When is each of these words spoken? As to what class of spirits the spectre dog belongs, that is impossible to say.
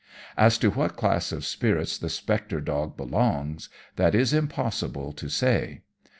As 0.35 0.57
to 0.57 0.71
what 0.71 0.95
class 0.95 1.31
of 1.31 1.45
spirits 1.45 1.95
the 1.95 2.09
spectre 2.09 2.59
dog 2.59 2.97
belongs, 2.97 3.69
that 3.97 4.15
is 4.15 4.33
impossible 4.33 5.11
to 5.13 5.29
say. 5.29 5.81